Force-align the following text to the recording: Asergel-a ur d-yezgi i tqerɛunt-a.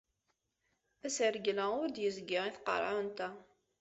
Asergel-a 1.05 1.65
ur 1.81 1.87
d-yezgi 1.89 2.39
i 2.47 2.51
tqerɛunt-a. 2.55 3.29